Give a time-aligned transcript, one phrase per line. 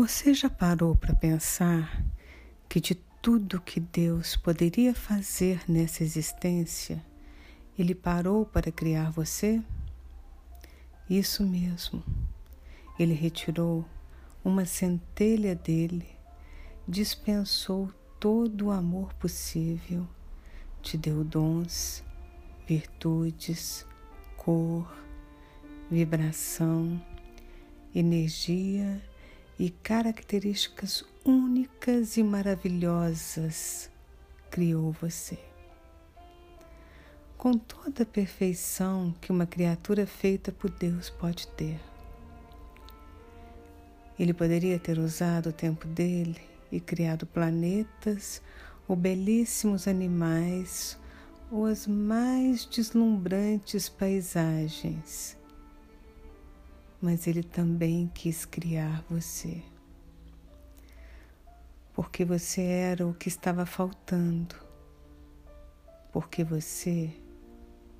[0.00, 2.02] Você já parou para pensar
[2.70, 7.04] que de tudo que Deus poderia fazer nessa existência,
[7.78, 9.62] Ele parou para criar você?
[11.08, 12.02] Isso mesmo.
[12.98, 13.84] Ele retirou
[14.42, 16.08] uma centelha dele,
[16.88, 20.08] dispensou todo o amor possível,
[20.80, 22.02] te deu dons,
[22.66, 23.86] virtudes,
[24.38, 24.90] cor,
[25.90, 26.98] vibração,
[27.94, 28.98] energia
[29.60, 33.90] e características únicas e maravilhosas
[34.50, 35.38] criou você.
[37.36, 41.78] Com toda a perfeição que uma criatura feita por Deus pode ter.
[44.18, 46.40] Ele poderia ter usado o tempo dele
[46.72, 48.40] e criado planetas
[48.88, 50.98] ou belíssimos animais
[51.50, 55.38] ou as mais deslumbrantes paisagens
[57.00, 59.62] mas Ele também quis criar você.
[61.94, 64.54] Porque você era o que estava faltando.
[66.12, 67.10] Porque você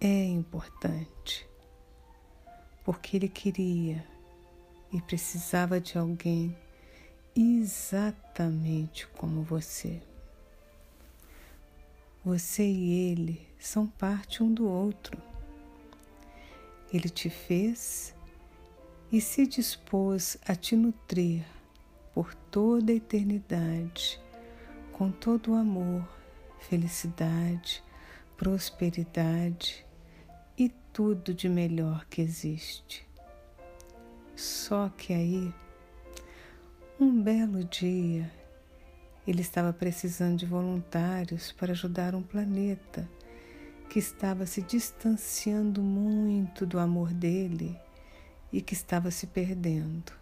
[0.00, 1.46] é importante.
[2.84, 4.06] Porque Ele queria
[4.92, 6.56] e precisava de alguém
[7.34, 10.00] exatamente como você.
[12.24, 15.16] Você e ele são parte um do outro.
[16.92, 18.15] Ele te fez
[19.10, 21.44] e se dispôs a te nutrir
[22.12, 24.20] por toda a eternidade,
[24.92, 26.06] com todo o amor,
[26.58, 27.82] felicidade,
[28.36, 29.86] prosperidade
[30.58, 33.06] e tudo de melhor que existe.
[34.34, 35.54] Só que aí,
[36.98, 38.30] um belo dia,
[39.26, 43.08] ele estava precisando de voluntários para ajudar um planeta
[43.88, 47.78] que estava se distanciando muito do amor dele
[48.56, 50.14] e que estava se perdendo.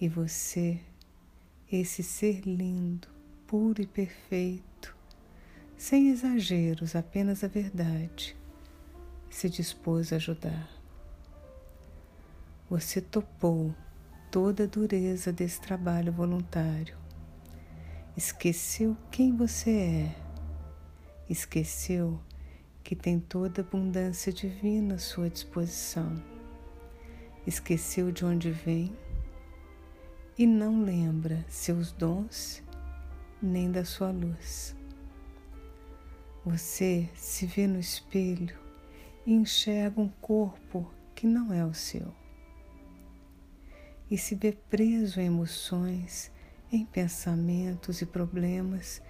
[0.00, 0.78] E você,
[1.70, 3.08] esse ser lindo,
[3.44, 4.96] puro e perfeito,
[5.76, 8.36] sem exageros, apenas a verdade,
[9.28, 10.70] se dispôs a ajudar.
[12.70, 13.74] Você topou
[14.30, 16.96] toda a dureza desse trabalho voluntário.
[18.16, 20.16] Esqueceu quem você é.
[21.28, 22.20] Esqueceu
[22.84, 26.35] que tem toda a abundância divina à sua disposição
[27.46, 28.96] esqueceu de onde vem
[30.36, 32.62] e não lembra seus dons
[33.40, 34.74] nem da sua luz.
[36.44, 38.58] Você se vê no espelho
[39.24, 42.14] e enxerga um corpo que não é o seu.
[44.10, 46.30] E se vê preso em emoções,
[46.70, 49.02] em pensamentos e problemas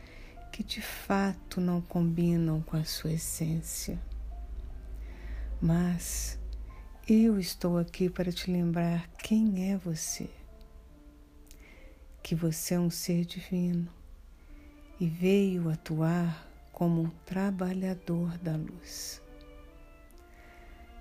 [0.51, 4.01] que de fato não combinam com a sua essência.
[5.61, 6.39] Mas
[7.09, 10.29] eu estou aqui para te lembrar quem é você.
[12.21, 13.89] Que você é um ser divino
[14.99, 19.23] e veio atuar como um trabalhador da luz.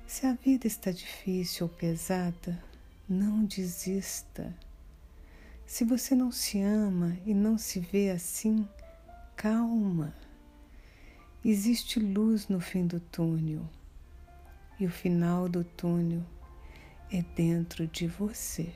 [0.06, 2.64] Se a vida está difícil ou pesada,
[3.10, 4.56] não desista.
[5.66, 8.70] Se você não se ama e não se vê assim,
[9.36, 10.16] calma.
[11.44, 13.68] Existe luz no fim do túnel
[14.80, 16.24] e o final do túnel
[17.12, 18.74] é dentro de você.